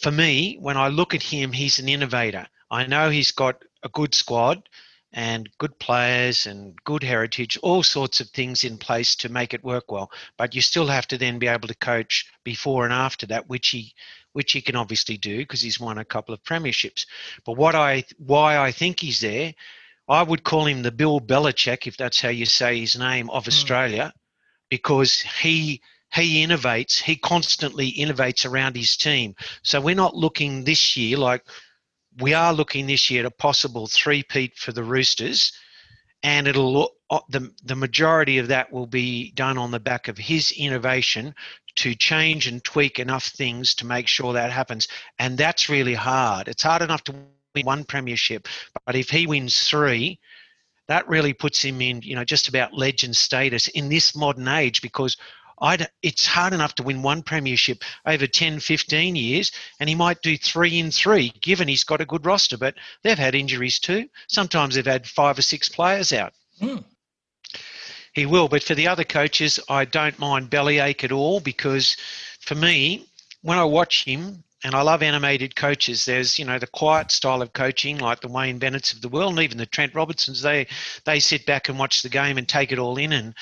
for 0.00 0.12
me, 0.12 0.56
when 0.60 0.76
I 0.76 0.86
look 0.86 1.14
at 1.14 1.22
him, 1.22 1.50
he's 1.52 1.80
an 1.80 1.88
innovator. 1.88 2.46
I 2.70 2.86
know 2.86 3.10
he's 3.10 3.32
got 3.32 3.64
a 3.82 3.88
good 3.88 4.14
squad 4.14 4.68
and 5.12 5.48
good 5.58 5.78
players 5.78 6.46
and 6.46 6.76
good 6.84 7.02
heritage, 7.02 7.58
all 7.62 7.82
sorts 7.82 8.20
of 8.20 8.28
things 8.28 8.64
in 8.64 8.76
place 8.76 9.16
to 9.16 9.28
make 9.28 9.54
it 9.54 9.64
work 9.64 9.90
well. 9.90 10.10
But 10.36 10.54
you 10.54 10.60
still 10.60 10.86
have 10.86 11.06
to 11.08 11.18
then 11.18 11.38
be 11.38 11.46
able 11.46 11.68
to 11.68 11.74
coach 11.74 12.26
before 12.44 12.84
and 12.84 12.92
after 12.92 13.26
that, 13.26 13.48
which 13.48 13.68
he 13.68 13.94
which 14.32 14.52
he 14.52 14.60
can 14.60 14.76
obviously 14.76 15.16
do 15.16 15.38
because 15.38 15.62
he's 15.62 15.80
won 15.80 15.98
a 15.98 16.04
couple 16.04 16.34
of 16.34 16.42
premierships. 16.44 17.06
But 17.44 17.56
what 17.56 17.74
I 17.74 18.04
why 18.18 18.58
I 18.58 18.72
think 18.72 19.00
he's 19.00 19.20
there, 19.20 19.54
I 20.08 20.22
would 20.22 20.44
call 20.44 20.66
him 20.66 20.82
the 20.82 20.92
Bill 20.92 21.20
Belichick, 21.20 21.86
if 21.86 21.96
that's 21.96 22.20
how 22.20 22.28
you 22.28 22.46
say 22.46 22.78
his 22.78 22.98
name, 22.98 23.30
of 23.30 23.44
mm. 23.44 23.48
Australia, 23.48 24.12
because 24.68 25.20
he 25.20 25.80
he 26.12 26.46
innovates. 26.46 27.00
He 27.00 27.16
constantly 27.16 27.92
innovates 27.92 28.48
around 28.48 28.76
his 28.76 28.96
team. 28.96 29.34
So 29.62 29.80
we're 29.80 29.94
not 29.94 30.16
looking 30.16 30.64
this 30.64 30.96
year 30.96 31.18
like 31.18 31.44
we 32.20 32.34
are 32.34 32.52
looking 32.52 32.86
this 32.86 33.10
year 33.10 33.20
at 33.20 33.26
a 33.26 33.30
possible 33.30 33.86
three-peat 33.86 34.56
for 34.56 34.72
the 34.72 34.82
Roosters, 34.82 35.52
and 36.22 36.48
it'll 36.48 36.92
uh, 37.10 37.20
the 37.28 37.52
the 37.64 37.76
majority 37.76 38.38
of 38.38 38.48
that 38.48 38.72
will 38.72 38.86
be 38.86 39.30
done 39.32 39.56
on 39.56 39.70
the 39.70 39.80
back 39.80 40.08
of 40.08 40.18
his 40.18 40.52
innovation 40.52 41.34
to 41.76 41.94
change 41.94 42.48
and 42.48 42.62
tweak 42.64 42.98
enough 42.98 43.26
things 43.26 43.74
to 43.76 43.86
make 43.86 44.08
sure 44.08 44.32
that 44.32 44.50
happens. 44.50 44.88
And 45.18 45.38
that's 45.38 45.68
really 45.68 45.94
hard. 45.94 46.48
It's 46.48 46.64
hard 46.64 46.82
enough 46.82 47.04
to 47.04 47.12
win 47.54 47.64
one 47.64 47.84
premiership, 47.84 48.48
but 48.84 48.96
if 48.96 49.10
he 49.10 49.26
wins 49.26 49.68
three, 49.68 50.18
that 50.88 51.08
really 51.08 51.34
puts 51.34 51.62
him 51.62 51.80
in, 51.80 52.02
you 52.02 52.16
know, 52.16 52.24
just 52.24 52.48
about 52.48 52.74
legend 52.74 53.16
status 53.16 53.68
in 53.68 53.88
this 53.88 54.16
modern 54.16 54.48
age 54.48 54.82
because 54.82 55.16
I'd, 55.60 55.88
it's 56.02 56.26
hard 56.26 56.52
enough 56.52 56.74
to 56.76 56.82
win 56.82 57.02
one 57.02 57.22
premiership 57.22 57.82
over 58.06 58.26
10, 58.26 58.60
15 58.60 59.16
years, 59.16 59.52
and 59.80 59.88
he 59.88 59.94
might 59.94 60.22
do 60.22 60.36
three 60.36 60.78
in 60.78 60.90
three, 60.90 61.30
given 61.40 61.68
he's 61.68 61.84
got 61.84 62.00
a 62.00 62.06
good 62.06 62.26
roster. 62.26 62.56
But 62.56 62.74
they've 63.02 63.18
had 63.18 63.34
injuries 63.34 63.78
too. 63.78 64.08
Sometimes 64.28 64.74
they've 64.74 64.86
had 64.86 65.06
five 65.06 65.38
or 65.38 65.42
six 65.42 65.68
players 65.68 66.12
out. 66.12 66.32
Mm. 66.60 66.84
He 68.12 68.26
will, 68.26 68.48
but 68.48 68.62
for 68.62 68.74
the 68.74 68.88
other 68.88 69.04
coaches, 69.04 69.60
I 69.68 69.84
don't 69.84 70.18
mind 70.18 70.50
bellyache 70.50 71.04
at 71.04 71.12
all 71.12 71.40
because 71.40 71.96
for 72.40 72.54
me, 72.54 73.06
when 73.42 73.58
I 73.58 73.64
watch 73.64 74.04
him, 74.04 74.42
and 74.64 74.74
I 74.74 74.82
love 74.82 75.02
animated 75.02 75.54
coaches. 75.54 76.04
There's, 76.04 76.38
you 76.38 76.44
know, 76.44 76.58
the 76.58 76.66
quiet 76.66 77.10
style 77.12 77.42
of 77.42 77.52
coaching, 77.52 77.98
like 77.98 78.20
the 78.20 78.28
Wayne 78.28 78.58
Bennett's 78.58 78.92
of 78.92 79.00
the 79.00 79.08
world, 79.08 79.34
and 79.34 79.40
even 79.40 79.58
the 79.58 79.66
Trent 79.66 79.94
Robinsons. 79.94 80.42
They 80.42 80.66
they 81.04 81.20
sit 81.20 81.46
back 81.46 81.68
and 81.68 81.78
watch 81.78 82.02
the 82.02 82.08
game 82.08 82.38
and 82.38 82.48
take 82.48 82.72
it 82.72 82.78
all 82.78 82.98
in, 82.98 83.12
and 83.12 83.34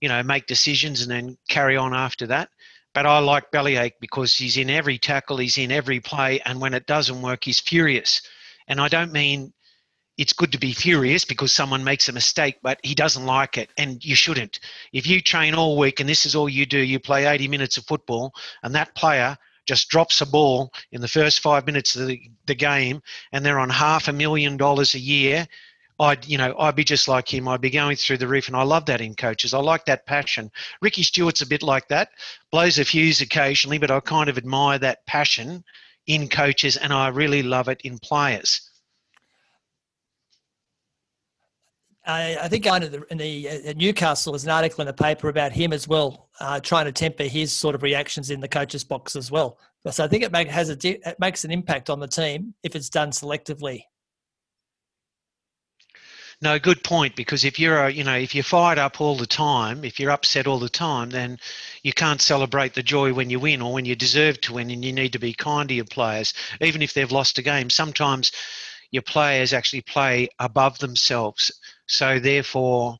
you 0.00 0.08
know, 0.08 0.22
make 0.22 0.46
decisions 0.46 1.02
and 1.02 1.10
then 1.10 1.38
carry 1.48 1.76
on 1.76 1.94
after 1.94 2.26
that. 2.26 2.50
But 2.92 3.06
I 3.06 3.18
like 3.18 3.50
Bellyache 3.50 4.00
because 4.00 4.36
he's 4.36 4.56
in 4.56 4.70
every 4.70 4.98
tackle, 4.98 5.36
he's 5.38 5.58
in 5.58 5.72
every 5.72 6.00
play, 6.00 6.40
and 6.40 6.60
when 6.60 6.74
it 6.74 6.86
doesn't 6.86 7.22
work, 7.22 7.44
he's 7.44 7.60
furious. 7.60 8.22
And 8.68 8.80
I 8.80 8.88
don't 8.88 9.12
mean 9.12 9.52
it's 10.16 10.32
good 10.32 10.52
to 10.52 10.58
be 10.58 10.72
furious 10.72 11.24
because 11.24 11.52
someone 11.52 11.82
makes 11.82 12.08
a 12.08 12.12
mistake, 12.12 12.56
but 12.62 12.78
he 12.82 12.94
doesn't 12.94 13.26
like 13.26 13.58
it, 13.58 13.70
and 13.76 14.04
you 14.04 14.14
shouldn't. 14.14 14.60
If 14.92 15.06
you 15.06 15.20
train 15.20 15.54
all 15.54 15.76
week 15.76 16.00
and 16.00 16.08
this 16.08 16.24
is 16.24 16.34
all 16.34 16.48
you 16.48 16.66
do, 16.66 16.78
you 16.78 17.00
play 17.00 17.26
80 17.26 17.48
minutes 17.48 17.76
of 17.78 17.84
football, 17.86 18.32
and 18.62 18.74
that 18.74 18.94
player 18.94 19.36
just 19.66 19.88
drops 19.88 20.20
a 20.20 20.26
ball 20.26 20.72
in 20.92 21.00
the 21.00 21.08
first 21.08 21.40
five 21.40 21.66
minutes 21.66 21.96
of 21.96 22.06
the, 22.06 22.20
the 22.46 22.54
game, 22.54 23.02
and 23.32 23.44
they're 23.44 23.58
on 23.58 23.70
half 23.70 24.08
a 24.08 24.12
million 24.12 24.56
dollars 24.56 24.94
a 24.94 24.98
year. 24.98 25.46
I'd, 26.00 26.26
you 26.26 26.38
know, 26.38 26.56
I'd 26.58 26.74
be 26.74 26.84
just 26.84 27.06
like 27.06 27.32
him. 27.32 27.46
I'd 27.46 27.60
be 27.60 27.70
going 27.70 27.96
through 27.96 28.18
the 28.18 28.26
roof, 28.26 28.48
and 28.48 28.56
I 28.56 28.62
love 28.62 28.86
that 28.86 29.00
in 29.00 29.14
coaches. 29.14 29.54
I 29.54 29.58
like 29.58 29.84
that 29.84 30.06
passion. 30.06 30.50
Ricky 30.80 31.02
Stuart's 31.02 31.40
a 31.40 31.46
bit 31.46 31.62
like 31.62 31.88
that, 31.88 32.10
blows 32.50 32.78
a 32.78 32.84
fuse 32.84 33.20
occasionally, 33.20 33.78
but 33.78 33.90
I 33.90 34.00
kind 34.00 34.28
of 34.28 34.36
admire 34.36 34.78
that 34.80 35.06
passion 35.06 35.64
in 36.06 36.28
coaches, 36.28 36.76
and 36.76 36.92
I 36.92 37.08
really 37.08 37.42
love 37.42 37.68
it 37.68 37.80
in 37.82 37.98
players. 37.98 38.70
I, 42.06 42.36
I 42.42 42.48
think 42.48 42.66
in 42.66 42.82
the, 42.82 43.06
in 43.10 43.18
the 43.18 43.48
uh, 43.48 43.72
Newcastle 43.76 44.32
there's 44.32 44.44
an 44.44 44.50
article 44.50 44.82
in 44.82 44.86
the 44.86 44.92
paper 44.92 45.28
about 45.28 45.52
him 45.52 45.72
as 45.72 45.88
well, 45.88 46.23
uh, 46.40 46.60
trying 46.60 46.86
to 46.86 46.92
temper 46.92 47.24
his 47.24 47.52
sort 47.52 47.74
of 47.74 47.82
reactions 47.82 48.30
in 48.30 48.40
the 48.40 48.48
coach's 48.48 48.84
box 48.84 49.16
as 49.16 49.30
well. 49.30 49.58
So 49.90 50.04
I 50.04 50.08
think 50.08 50.24
it 50.24 50.32
make, 50.32 50.48
has 50.48 50.70
a 50.70 50.78
it 50.82 51.18
makes 51.20 51.44
an 51.44 51.50
impact 51.50 51.90
on 51.90 52.00
the 52.00 52.08
team 52.08 52.54
if 52.62 52.74
it's 52.74 52.88
done 52.88 53.10
selectively. 53.10 53.82
No, 56.40 56.58
good 56.58 56.82
point. 56.82 57.16
Because 57.16 57.44
if 57.44 57.58
you're, 57.58 57.78
a, 57.78 57.90
you 57.90 58.02
know, 58.02 58.16
if 58.16 58.34
you're 58.34 58.44
fired 58.44 58.78
up 58.78 59.00
all 59.00 59.16
the 59.16 59.26
time, 59.26 59.84
if 59.84 60.00
you're 60.00 60.10
upset 60.10 60.46
all 60.46 60.58
the 60.58 60.68
time, 60.68 61.10
then 61.10 61.38
you 61.82 61.92
can't 61.92 62.20
celebrate 62.20 62.74
the 62.74 62.82
joy 62.82 63.12
when 63.12 63.30
you 63.30 63.38
win 63.38 63.62
or 63.62 63.72
when 63.72 63.84
you 63.84 63.94
deserve 63.94 64.40
to 64.42 64.54
win, 64.54 64.70
and 64.70 64.84
you 64.84 64.92
need 64.92 65.12
to 65.12 65.18
be 65.18 65.32
kind 65.32 65.68
to 65.68 65.74
your 65.74 65.84
players, 65.84 66.34
even 66.60 66.82
if 66.82 66.92
they've 66.92 67.12
lost 67.12 67.38
a 67.38 67.42
game. 67.42 67.70
Sometimes 67.70 68.32
your 68.90 69.02
players 69.02 69.52
actually 69.52 69.82
play 69.82 70.28
above 70.38 70.78
themselves 70.78 71.52
so 71.86 72.18
therefore, 72.18 72.98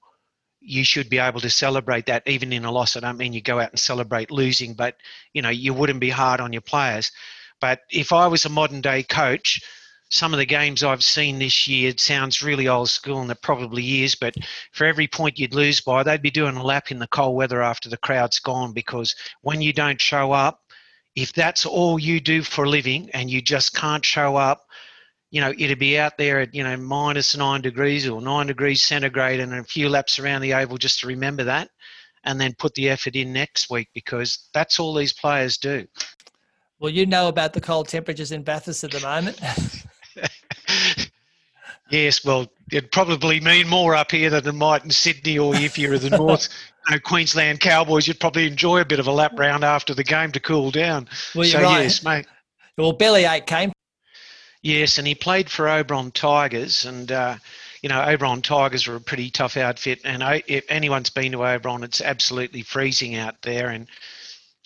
you 0.64 0.84
should 0.84 1.10
be 1.10 1.18
able 1.18 1.40
to 1.40 1.50
celebrate 1.50 2.06
that 2.06 2.22
even 2.26 2.52
in 2.52 2.64
a 2.64 2.72
loss. 2.72 2.96
I 2.96 3.00
don't 3.00 3.18
mean 3.18 3.32
you 3.32 3.42
go 3.42 3.60
out 3.60 3.70
and 3.70 3.78
celebrate 3.78 4.30
losing, 4.30 4.74
but 4.74 4.96
you 5.32 5.42
know 5.42 5.50
you 5.50 5.74
wouldn't 5.74 6.00
be 6.00 6.10
hard 6.10 6.40
on 6.40 6.52
your 6.52 6.62
players. 6.62 7.12
But 7.60 7.80
if 7.90 8.12
I 8.12 8.26
was 8.26 8.44
a 8.44 8.50
modern 8.50 8.80
day 8.80 9.02
coach, 9.02 9.60
some 10.10 10.32
of 10.32 10.38
the 10.38 10.46
games 10.46 10.82
I've 10.82 11.04
seen 11.04 11.38
this 11.38 11.66
year, 11.66 11.90
it 11.90 12.00
sounds 12.00 12.42
really 12.42 12.68
old 12.68 12.88
school, 12.88 13.20
and 13.20 13.30
it 13.30 13.42
probably 13.42 14.02
is. 14.02 14.14
But 14.14 14.34
for 14.72 14.86
every 14.86 15.08
point 15.08 15.38
you'd 15.38 15.54
lose 15.54 15.80
by, 15.80 16.02
they'd 16.02 16.22
be 16.22 16.30
doing 16.30 16.56
a 16.56 16.62
lap 16.62 16.90
in 16.90 16.98
the 16.98 17.08
cold 17.08 17.36
weather 17.36 17.62
after 17.62 17.88
the 17.88 17.96
crowd's 17.96 18.38
gone 18.38 18.72
because 18.72 19.14
when 19.42 19.60
you 19.60 19.72
don't 19.72 20.00
show 20.00 20.32
up, 20.32 20.60
if 21.14 21.32
that's 21.32 21.64
all 21.66 21.98
you 21.98 22.20
do 22.20 22.42
for 22.42 22.64
a 22.64 22.68
living 22.68 23.10
and 23.12 23.30
you 23.30 23.40
just 23.40 23.74
can't 23.74 24.04
show 24.04 24.36
up, 24.36 24.66
you 25.34 25.40
know, 25.40 25.52
it'd 25.58 25.80
be 25.80 25.98
out 25.98 26.16
there 26.16 26.38
at, 26.38 26.54
you 26.54 26.62
know, 26.62 26.76
minus 26.76 27.36
nine 27.36 27.60
degrees 27.60 28.08
or 28.08 28.22
nine 28.22 28.46
degrees 28.46 28.84
centigrade 28.84 29.40
and 29.40 29.52
a 29.52 29.64
few 29.64 29.88
laps 29.88 30.20
around 30.20 30.42
the 30.42 30.54
oval 30.54 30.78
just 30.78 31.00
to 31.00 31.08
remember 31.08 31.42
that 31.42 31.70
and 32.22 32.40
then 32.40 32.54
put 32.56 32.72
the 32.74 32.88
effort 32.88 33.16
in 33.16 33.32
next 33.32 33.68
week 33.68 33.88
because 33.94 34.48
that's 34.54 34.78
all 34.78 34.94
these 34.94 35.12
players 35.12 35.56
do. 35.56 35.84
Well, 36.78 36.92
you 36.92 37.04
know 37.04 37.26
about 37.26 37.52
the 37.52 37.60
cold 37.60 37.88
temperatures 37.88 38.30
in 38.30 38.44
Bathurst 38.44 38.84
at 38.84 38.92
the 38.92 39.00
moment. 39.00 39.40
yes, 41.90 42.24
well, 42.24 42.46
it'd 42.70 42.92
probably 42.92 43.40
mean 43.40 43.66
more 43.66 43.96
up 43.96 44.12
here 44.12 44.30
than 44.30 44.46
it 44.46 44.52
might 44.52 44.84
in 44.84 44.92
Sydney 44.92 45.36
or 45.36 45.56
if 45.56 45.76
you're 45.76 45.98
the 45.98 46.10
North 46.10 46.48
you 46.88 46.94
know, 46.94 47.00
Queensland 47.00 47.58
Cowboys, 47.58 48.06
you'd 48.06 48.20
probably 48.20 48.46
enjoy 48.46 48.82
a 48.82 48.84
bit 48.84 49.00
of 49.00 49.08
a 49.08 49.12
lap 49.12 49.32
round 49.36 49.64
after 49.64 49.94
the 49.94 50.04
game 50.04 50.30
to 50.30 50.38
cool 50.38 50.70
down. 50.70 51.08
Well, 51.34 51.44
you're 51.44 51.60
so, 51.60 51.62
right. 51.64 51.82
yes, 51.82 52.04
mate. 52.04 52.26
Well, 52.78 52.92
Bellyache 52.92 53.46
came. 53.46 53.72
Yes, 54.64 54.96
and 54.96 55.06
he 55.06 55.14
played 55.14 55.50
for 55.50 55.68
Oberon 55.68 56.10
Tigers, 56.10 56.86
and 56.86 57.12
uh, 57.12 57.36
you 57.82 57.88
know 57.88 58.02
Oberon 58.02 58.42
Tigers 58.42 58.88
are 58.88 58.96
a 58.96 59.00
pretty 59.00 59.30
tough 59.30 59.56
outfit. 59.58 60.00
And 60.04 60.22
if 60.46 60.64
anyone's 60.70 61.10
been 61.10 61.32
to 61.32 61.44
Oberon, 61.44 61.84
it's 61.84 62.00
absolutely 62.00 62.62
freezing 62.62 63.14
out 63.14 63.42
there. 63.42 63.68
And 63.68 63.86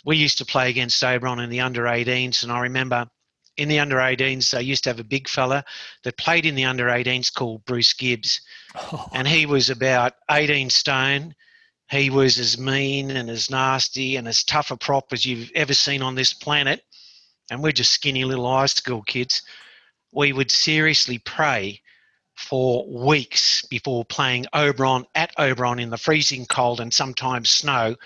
we 0.05 0.17
used 0.17 0.39
to 0.39 0.47
play 0.47 0.71
against 0.71 1.03
Oberon 1.03 1.41
in 1.41 1.51
the 1.51 1.61
under 1.61 1.83
18s, 1.83 2.45
and 2.45 2.53
I 2.53 2.61
remember 2.61 3.11
in 3.57 3.69
the 3.69 3.81
under 3.81 3.97
18s 3.97 4.51
they 4.53 4.63
used 4.63 4.85
to 4.85 4.91
have 4.91 5.01
a 5.01 5.05
big 5.05 5.29
fella 5.29 5.65
that 6.05 6.17
played 6.17 6.47
in 6.47 6.55
the 6.55 6.65
under 6.65 6.87
18s 6.87 7.35
called 7.35 7.65
Bruce 7.65 7.93
Gibbs, 7.93 8.41
oh. 8.77 9.09
and 9.13 9.27
he 9.27 9.47
was 9.47 9.69
about 9.69 10.15
18 10.31 10.71
stone 10.71 11.35
he 11.91 12.11
was 12.11 12.39
as 12.39 12.59
mean 12.59 13.11
and 13.11 13.31
as 13.31 13.51
nasty 13.51 14.17
and 14.17 14.29
as 14.29 14.45
tough 14.45 14.71
a 14.71 14.77
prop 14.77 15.13
as 15.13 15.25
you've 15.25 15.51
ever 15.55 15.73
seen 15.73 16.03
on 16.03 16.15
this 16.15 16.35
planet. 16.35 16.83
And 17.51 17.63
we're 17.63 17.73
just 17.73 17.93
skinny 17.93 18.25
little 18.25 18.51
high 18.51 18.67
school 18.67 19.03
kids. 19.03 19.43
We 20.13 20.33
would 20.33 20.51
seriously 20.51 21.19
pray 21.19 21.83
for 22.37 22.87
weeks 22.89 23.63
before 23.67 24.05
playing 24.05 24.47
Oberon 24.53 25.05
at 25.15 25.33
Oberon 25.39 25.81
in 25.81 25.91
the 25.91 25.99
freezing 25.99 26.47
cold 26.47 26.81
and 26.81 26.95
sometimes 26.95 27.51
snow 27.51 27.97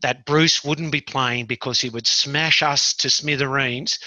that 0.00 0.24
Bruce 0.24 0.62
wouldn't 0.62 0.92
be 0.92 1.00
playing 1.00 1.46
because 1.46 1.80
he 1.80 1.90
would 1.90 2.06
smash 2.06 2.62
us 2.62 2.94
to 2.94 3.10
smithereens. 3.10 3.98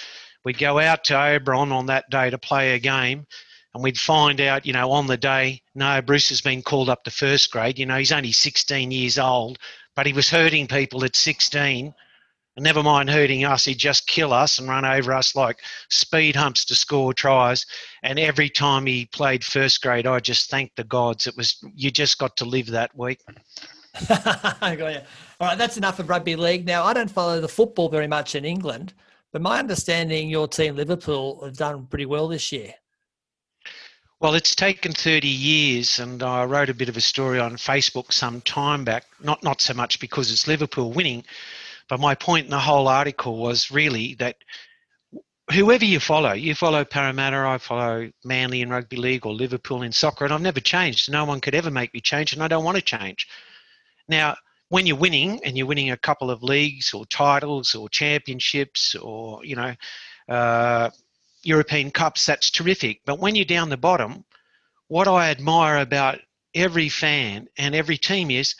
We'd 0.45 0.57
go 0.57 0.79
out 0.79 1.03
to 1.05 1.19
Oberon 1.19 1.71
on 1.71 1.87
that 1.87 2.09
day 2.09 2.29
to 2.29 2.37
play 2.37 2.75
a 2.75 2.79
game 2.79 3.25
and 3.73 3.83
we'd 3.83 3.99
find 3.99 4.39
out, 4.41 4.65
you 4.65 4.73
know, 4.73 4.91
on 4.91 5.07
the 5.07 5.17
day, 5.17 5.61
no, 5.75 6.01
Bruce 6.01 6.29
has 6.29 6.41
been 6.41 6.61
called 6.61 6.89
up 6.89 7.03
to 7.03 7.11
first 7.11 7.51
grade. 7.51 7.77
You 7.77 7.85
know, 7.85 7.97
he's 7.97 8.11
only 8.11 8.31
16 8.31 8.89
years 8.89 9.19
old, 9.19 9.59
but 9.95 10.07
he 10.07 10.13
was 10.13 10.29
hurting 10.29 10.67
people 10.67 11.03
at 11.03 11.15
16. 11.15 11.93
And 12.57 12.63
never 12.63 12.81
mind 12.81 13.07
hurting 13.11 13.45
us, 13.45 13.65
he'd 13.65 13.77
just 13.77 14.07
kill 14.07 14.33
us 14.33 14.57
and 14.57 14.67
run 14.67 14.83
over 14.83 15.13
us 15.13 15.35
like 15.35 15.59
speed 15.89 16.35
humps 16.35 16.65
to 16.65 16.75
score 16.75 17.13
tries. 17.13 17.67
And 18.01 18.17
every 18.17 18.49
time 18.49 18.87
he 18.87 19.05
played 19.05 19.43
first 19.43 19.79
grade, 19.83 20.07
I 20.07 20.19
just 20.19 20.49
thanked 20.49 20.75
the 20.75 20.83
gods. 20.83 21.27
It 21.27 21.37
was 21.37 21.63
you 21.75 21.91
just 21.91 22.17
got 22.17 22.35
to 22.37 22.45
live 22.45 22.65
that 22.67 22.97
week. 22.97 23.21
I 24.09 24.75
got 24.75 24.91
you. 24.91 25.01
All 25.39 25.49
right, 25.49 25.57
that's 25.57 25.77
enough 25.77 25.99
of 25.99 26.09
rugby 26.09 26.35
league. 26.35 26.65
Now, 26.65 26.83
I 26.83 26.93
don't 26.93 27.11
follow 27.11 27.39
the 27.39 27.47
football 27.47 27.89
very 27.89 28.07
much 28.07 28.33
in 28.33 28.43
England, 28.43 28.95
but 29.31 29.43
my 29.43 29.59
understanding, 29.59 30.27
your 30.27 30.47
team 30.47 30.75
Liverpool 30.75 31.45
have 31.45 31.57
done 31.57 31.85
pretty 31.85 32.07
well 32.07 32.27
this 32.27 32.51
year. 32.51 32.73
Well, 34.19 34.33
it's 34.33 34.55
taken 34.55 34.93
30 34.93 35.27
years, 35.27 35.99
and 35.99 36.23
I 36.23 36.43
wrote 36.43 36.69
a 36.69 36.73
bit 36.73 36.89
of 36.89 36.97
a 36.97 37.01
story 37.01 37.39
on 37.39 37.55
Facebook 37.55 38.11
some 38.11 38.41
time 38.41 38.83
back. 38.83 39.05
Not 39.21 39.43
not 39.43 39.61
so 39.61 39.75
much 39.75 39.99
because 39.99 40.31
it's 40.31 40.47
Liverpool 40.47 40.91
winning, 40.91 41.23
but 41.89 41.99
my 41.99 42.15
point 42.15 42.45
in 42.45 42.51
the 42.51 42.59
whole 42.59 42.87
article 42.87 43.37
was 43.37 43.71
really 43.71 44.15
that 44.15 44.35
whoever 45.51 45.85
you 45.85 45.99
follow, 45.99 46.33
you 46.33 46.53
follow 46.55 46.83
Parramatta, 46.83 47.37
I 47.37 47.57
follow 47.57 48.11
Manly 48.23 48.61
in 48.61 48.69
rugby 48.69 48.97
league, 48.97 49.25
or 49.25 49.33
Liverpool 49.33 49.83
in 49.83 49.91
soccer, 49.91 50.25
and 50.25 50.33
I've 50.33 50.41
never 50.41 50.59
changed. 50.59 51.11
No 51.11 51.25
one 51.25 51.39
could 51.39 51.55
ever 51.55 51.71
make 51.71 51.93
me 51.93 52.01
change, 52.01 52.33
and 52.33 52.43
I 52.43 52.47
don't 52.47 52.65
want 52.65 52.75
to 52.75 52.81
change. 52.83 53.27
Now, 54.07 54.35
when 54.69 54.85
you're 54.85 54.97
winning 54.97 55.39
and 55.45 55.57
you're 55.57 55.67
winning 55.67 55.91
a 55.91 55.97
couple 55.97 56.29
of 56.29 56.43
leagues 56.43 56.93
or 56.93 57.05
titles 57.05 57.73
or 57.75 57.89
championships 57.89 58.95
or 58.95 59.43
you 59.45 59.55
know. 59.55 59.73
Uh, 60.27 60.89
European 61.43 61.91
Cups, 61.91 62.25
that's 62.25 62.51
terrific. 62.51 63.01
But 63.05 63.19
when 63.19 63.35
you're 63.35 63.45
down 63.45 63.69
the 63.69 63.77
bottom, 63.77 64.25
what 64.89 65.07
I 65.07 65.29
admire 65.29 65.77
about 65.77 66.19
every 66.53 66.89
fan 66.89 67.47
and 67.57 67.73
every 67.73 67.97
team 67.97 68.31
is 68.31 68.55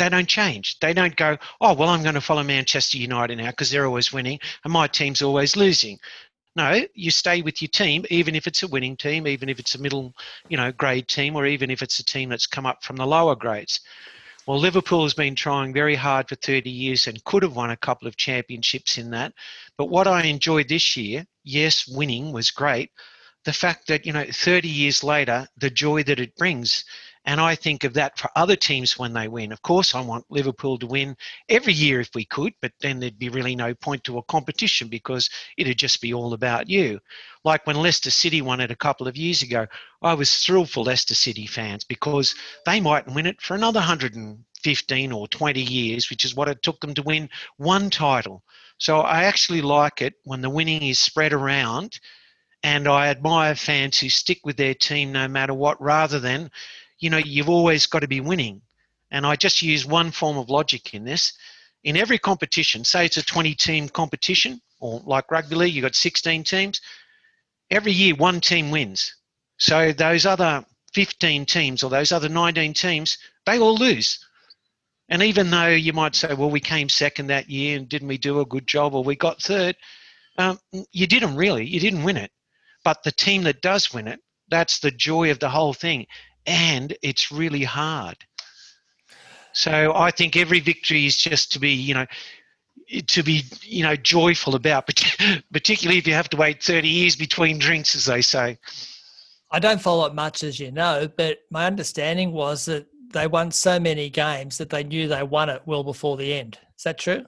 they 0.00 0.08
don't 0.08 0.28
change. 0.28 0.78
They 0.80 0.92
don't 0.94 1.14
go, 1.14 1.36
oh, 1.60 1.74
well, 1.74 1.90
I'm 1.90 2.02
going 2.02 2.14
to 2.14 2.20
follow 2.20 2.42
Manchester 2.42 2.98
United 2.98 3.36
now 3.36 3.50
because 3.50 3.70
they're 3.70 3.86
always 3.86 4.12
winning 4.12 4.40
and 4.64 4.72
my 4.72 4.86
team's 4.86 5.22
always 5.22 5.56
losing. 5.56 5.98
No, 6.56 6.84
you 6.94 7.10
stay 7.10 7.42
with 7.42 7.62
your 7.62 7.68
team, 7.68 8.04
even 8.10 8.34
if 8.34 8.46
it's 8.46 8.62
a 8.64 8.68
winning 8.68 8.96
team, 8.96 9.26
even 9.28 9.48
if 9.48 9.60
it's 9.60 9.76
a 9.76 9.80
middle, 9.80 10.12
you 10.48 10.56
know, 10.56 10.72
grade 10.72 11.06
team, 11.06 11.36
or 11.36 11.46
even 11.46 11.70
if 11.70 11.80
it's 11.80 12.00
a 12.00 12.04
team 12.04 12.28
that's 12.28 12.46
come 12.46 12.66
up 12.66 12.82
from 12.82 12.96
the 12.96 13.06
lower 13.06 13.36
grades. 13.36 13.80
Well, 14.46 14.58
Liverpool 14.58 15.04
has 15.04 15.14
been 15.14 15.36
trying 15.36 15.72
very 15.72 15.94
hard 15.94 16.28
for 16.28 16.34
30 16.34 16.68
years 16.70 17.06
and 17.06 17.22
could 17.24 17.44
have 17.44 17.54
won 17.54 17.70
a 17.70 17.76
couple 17.76 18.08
of 18.08 18.16
championships 18.16 18.98
in 18.98 19.10
that. 19.10 19.32
But 19.76 19.90
what 19.90 20.08
I 20.08 20.24
enjoyed 20.24 20.68
this 20.68 20.96
year, 20.96 21.24
yes, 21.44 21.86
winning 21.86 22.32
was 22.32 22.50
great. 22.50 22.90
The 23.44 23.52
fact 23.52 23.86
that, 23.88 24.04
you 24.04 24.12
know, 24.12 24.24
30 24.28 24.66
years 24.66 25.04
later, 25.04 25.46
the 25.56 25.70
joy 25.70 26.02
that 26.04 26.18
it 26.18 26.34
brings. 26.36 26.84
And 27.30 27.40
I 27.40 27.54
think 27.54 27.84
of 27.84 27.94
that 27.94 28.18
for 28.18 28.28
other 28.34 28.56
teams 28.56 28.98
when 28.98 29.12
they 29.12 29.28
win. 29.28 29.52
Of 29.52 29.62
course, 29.62 29.94
I 29.94 30.00
want 30.00 30.24
Liverpool 30.30 30.76
to 30.80 30.86
win 30.88 31.16
every 31.48 31.72
year 31.72 32.00
if 32.00 32.10
we 32.12 32.24
could, 32.24 32.54
but 32.60 32.72
then 32.80 32.98
there'd 32.98 33.20
be 33.20 33.28
really 33.28 33.54
no 33.54 33.72
point 33.72 34.02
to 34.02 34.18
a 34.18 34.22
competition 34.24 34.88
because 34.88 35.30
it'd 35.56 35.78
just 35.78 36.00
be 36.00 36.12
all 36.12 36.32
about 36.32 36.68
you. 36.68 36.98
Like 37.44 37.64
when 37.68 37.76
Leicester 37.76 38.10
City 38.10 38.42
won 38.42 38.58
it 38.58 38.72
a 38.72 38.76
couple 38.76 39.06
of 39.06 39.16
years 39.16 39.42
ago, 39.42 39.68
I 40.02 40.12
was 40.14 40.38
thrilled 40.38 40.70
for 40.70 40.82
Leicester 40.82 41.14
City 41.14 41.46
fans 41.46 41.84
because 41.84 42.34
they 42.66 42.80
mightn't 42.80 43.14
win 43.14 43.26
it 43.26 43.40
for 43.40 43.54
another 43.54 43.78
115 43.78 45.12
or 45.12 45.28
20 45.28 45.60
years, 45.60 46.10
which 46.10 46.24
is 46.24 46.34
what 46.34 46.48
it 46.48 46.64
took 46.64 46.80
them 46.80 46.94
to 46.94 47.02
win 47.02 47.30
one 47.58 47.90
title. 47.90 48.42
So 48.78 49.02
I 49.02 49.22
actually 49.22 49.62
like 49.62 50.02
it 50.02 50.14
when 50.24 50.40
the 50.40 50.50
winning 50.50 50.82
is 50.82 50.98
spread 50.98 51.32
around 51.32 52.00
and 52.64 52.88
I 52.88 53.06
admire 53.06 53.54
fans 53.54 54.00
who 54.00 54.08
stick 54.08 54.40
with 54.42 54.56
their 54.56 54.74
team 54.74 55.12
no 55.12 55.28
matter 55.28 55.54
what 55.54 55.80
rather 55.80 56.18
than 56.18 56.50
you 57.00 57.10
know, 57.10 57.18
you've 57.18 57.48
always 57.48 57.86
got 57.86 58.00
to 58.00 58.08
be 58.08 58.20
winning. 58.20 58.60
And 59.10 59.26
I 59.26 59.34
just 59.34 59.62
use 59.62 59.84
one 59.84 60.10
form 60.10 60.36
of 60.36 60.50
logic 60.50 60.94
in 60.94 61.04
this. 61.04 61.32
In 61.82 61.96
every 61.96 62.18
competition, 62.18 62.84
say 62.84 63.06
it's 63.06 63.16
a 63.16 63.24
20 63.24 63.54
team 63.54 63.88
competition, 63.88 64.60
or 64.78 65.00
like 65.04 65.30
rugby 65.30 65.56
league, 65.56 65.74
you've 65.74 65.82
got 65.82 65.94
16 65.94 66.44
teams, 66.44 66.80
every 67.70 67.92
year 67.92 68.14
one 68.14 68.40
team 68.40 68.70
wins. 68.70 69.14
So 69.58 69.92
those 69.92 70.26
other 70.26 70.64
15 70.92 71.46
teams 71.46 71.82
or 71.82 71.90
those 71.90 72.12
other 72.12 72.28
19 72.28 72.74
teams, 72.74 73.18
they 73.46 73.58
all 73.58 73.74
lose. 73.74 74.24
And 75.08 75.22
even 75.22 75.50
though 75.50 75.68
you 75.68 75.92
might 75.92 76.14
say, 76.14 76.34
well, 76.34 76.50
we 76.50 76.60
came 76.60 76.88
second 76.88 77.28
that 77.28 77.50
year 77.50 77.78
and 77.78 77.88
didn't 77.88 78.08
we 78.08 78.18
do 78.18 78.40
a 78.40 78.46
good 78.46 78.66
job 78.66 78.94
or 78.94 79.02
we 79.02 79.16
got 79.16 79.42
third, 79.42 79.76
um, 80.38 80.58
you 80.92 81.06
didn't 81.06 81.34
really. 81.34 81.66
You 81.66 81.80
didn't 81.80 82.04
win 82.04 82.16
it. 82.16 82.30
But 82.84 83.02
the 83.02 83.12
team 83.12 83.42
that 83.42 83.60
does 83.60 83.92
win 83.92 84.06
it, 84.06 84.20
that's 84.48 84.78
the 84.78 84.90
joy 84.90 85.30
of 85.30 85.38
the 85.38 85.48
whole 85.48 85.74
thing 85.74 86.06
and 86.46 86.96
it's 87.02 87.30
really 87.30 87.64
hard. 87.64 88.16
So 89.52 89.92
I 89.94 90.10
think 90.10 90.36
every 90.36 90.60
victory 90.60 91.06
is 91.06 91.16
just 91.16 91.52
to 91.52 91.58
be, 91.58 91.70
you 91.70 91.94
know, 91.94 92.06
to 93.06 93.22
be, 93.22 93.44
you 93.62 93.82
know, 93.82 93.96
joyful 93.96 94.54
about, 94.54 94.86
particularly 95.52 95.98
if 95.98 96.06
you 96.06 96.14
have 96.14 96.28
to 96.30 96.36
wait 96.36 96.62
30 96.62 96.88
years 96.88 97.16
between 97.16 97.58
drinks, 97.58 97.94
as 97.94 98.04
they 98.06 98.22
say. 98.22 98.58
I 99.50 99.58
don't 99.58 99.80
follow 99.80 100.06
it 100.06 100.14
much, 100.14 100.44
as 100.44 100.60
you 100.60 100.70
know, 100.70 101.08
but 101.16 101.38
my 101.50 101.66
understanding 101.66 102.32
was 102.32 102.64
that 102.66 102.86
they 103.12 103.26
won 103.26 103.50
so 103.50 103.80
many 103.80 104.08
games 104.08 104.58
that 104.58 104.70
they 104.70 104.84
knew 104.84 105.08
they 105.08 105.24
won 105.24 105.48
it 105.48 105.62
well 105.66 105.82
before 105.82 106.16
the 106.16 106.32
end. 106.32 106.58
Is 106.76 106.84
that 106.84 106.98
true? 106.98 107.24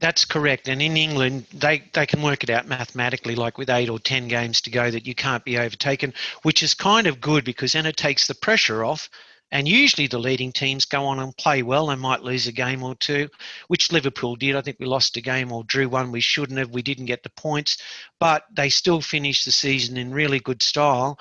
That's 0.00 0.24
correct. 0.24 0.68
And 0.68 0.80
in 0.80 0.96
England, 0.96 1.46
they, 1.52 1.82
they 1.92 2.06
can 2.06 2.22
work 2.22 2.44
it 2.44 2.50
out 2.50 2.68
mathematically, 2.68 3.34
like 3.34 3.58
with 3.58 3.68
eight 3.68 3.88
or 3.88 3.98
10 3.98 4.28
games 4.28 4.60
to 4.62 4.70
go, 4.70 4.90
that 4.90 5.06
you 5.06 5.14
can't 5.14 5.44
be 5.44 5.58
overtaken, 5.58 6.14
which 6.42 6.62
is 6.62 6.74
kind 6.74 7.08
of 7.08 7.20
good 7.20 7.44
because 7.44 7.72
then 7.72 7.86
it 7.86 7.96
takes 7.96 8.26
the 8.28 8.34
pressure 8.34 8.84
off. 8.84 9.10
And 9.50 9.66
usually 9.66 10.06
the 10.06 10.18
leading 10.18 10.52
teams 10.52 10.84
go 10.84 11.06
on 11.06 11.18
and 11.18 11.36
play 11.36 11.62
well. 11.62 11.86
They 11.86 11.96
might 11.96 12.22
lose 12.22 12.46
a 12.46 12.52
game 12.52 12.82
or 12.82 12.94
two, 12.94 13.28
which 13.68 13.90
Liverpool 13.90 14.36
did. 14.36 14.54
I 14.54 14.60
think 14.60 14.76
we 14.78 14.86
lost 14.86 15.16
a 15.16 15.22
game 15.22 15.50
or 15.50 15.64
drew 15.64 15.88
one 15.88 16.12
we 16.12 16.20
shouldn't 16.20 16.58
have. 16.58 16.70
We 16.70 16.82
didn't 16.82 17.06
get 17.06 17.22
the 17.22 17.30
points, 17.30 17.78
but 18.20 18.44
they 18.52 18.68
still 18.68 19.00
finished 19.00 19.46
the 19.46 19.52
season 19.52 19.96
in 19.96 20.12
really 20.12 20.38
good 20.38 20.62
style. 20.62 21.18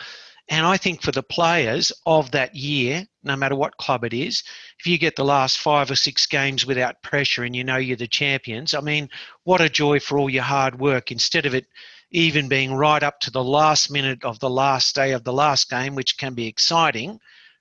And 0.50 0.66
I 0.66 0.78
think 0.78 1.02
for 1.02 1.12
the 1.12 1.24
players 1.24 1.92
of 2.06 2.32
that 2.32 2.56
year, 2.56 3.06
no 3.24 3.36
matter 3.36 3.56
what 3.56 3.76
club 3.78 4.06
it 4.06 4.14
is, 4.14 4.44
if 4.80 4.88
you 4.88 4.98
get 4.98 5.18
the 5.18 5.26
last 5.26 5.58
five 5.60 5.92
or 5.92 5.96
six 5.96 6.26
games 6.26 6.66
without 6.66 7.02
pressure 7.04 7.44
and 7.44 7.54
you 7.54 7.66
know 7.66 7.76
you're 7.76 7.98
the 7.98 8.08
champions, 8.08 8.74
I 8.74 8.80
mean, 8.80 9.10
what 9.44 9.60
a 9.60 9.68
joy 9.68 10.00
for 10.00 10.18
all 10.18 10.30
your 10.30 10.44
hard 10.44 10.80
work 10.80 11.12
instead 11.12 11.46
of 11.46 11.54
it 11.54 11.66
even 12.12 12.48
being 12.48 12.74
right 12.74 13.04
up 13.04 13.20
to 13.20 13.32
the 13.32 13.44
last 13.44 13.92
minute 13.92 14.24
of 14.24 14.40
the 14.40 14.50
last 14.50 14.96
day 14.96 15.12
of 15.12 15.26
the 15.26 15.34
last 15.34 15.70
game, 15.70 15.96
which 15.96 16.18
can 16.18 16.34
be 16.34 16.48
exciting. 16.48 17.20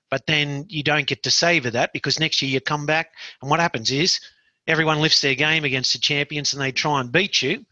But 0.09 0.25
then 0.25 0.65
you 0.69 0.83
don't 0.83 1.07
get 1.07 1.23
to 1.23 1.31
savour 1.31 1.71
that 1.71 1.91
because 1.91 2.19
next 2.19 2.41
year 2.41 2.51
you 2.51 2.61
come 2.61 2.85
back 2.85 3.11
and 3.41 3.51
what 3.51 3.59
happens 3.59 3.91
is 3.91 4.21
everyone 4.65 5.01
lifts 5.01 5.19
their 5.19 5.35
game 5.35 5.65
against 5.65 5.91
the 5.91 5.99
champions 5.99 6.53
and 6.53 6.61
they 6.61 6.71
try 6.71 7.01
and 7.01 7.11
beat 7.11 7.41
you. 7.41 7.65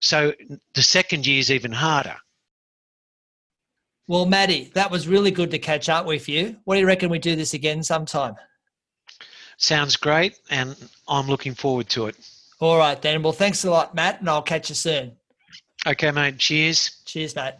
So 0.00 0.32
the 0.74 0.82
second 0.82 1.26
year 1.26 1.40
is 1.40 1.50
even 1.50 1.72
harder. 1.72 2.16
Well, 4.08 4.26
Matty, 4.26 4.70
that 4.74 4.90
was 4.90 5.06
really 5.06 5.30
good 5.30 5.50
to 5.52 5.58
catch 5.58 5.88
up 5.88 6.06
with 6.06 6.28
you. 6.28 6.56
What 6.64 6.74
do 6.74 6.80
you 6.80 6.86
reckon 6.86 7.08
we 7.08 7.18
do 7.18 7.36
this 7.36 7.54
again 7.54 7.82
sometime? 7.82 8.34
Sounds 9.56 9.96
great, 9.96 10.38
and 10.50 10.76
I'm 11.06 11.28
looking 11.28 11.54
forward 11.54 11.88
to 11.90 12.06
it. 12.06 12.16
All 12.58 12.78
right, 12.78 13.00
then. 13.00 13.22
Well, 13.22 13.32
thanks 13.32 13.64
a 13.64 13.70
lot, 13.70 13.94
Matt, 13.94 14.20
and 14.20 14.28
I'll 14.28 14.42
catch 14.42 14.68
you 14.68 14.74
soon. 14.74 15.12
Okay, 15.86 16.10
mate. 16.10 16.38
Cheers. 16.38 17.02
Cheers, 17.04 17.36
mate. 17.36 17.54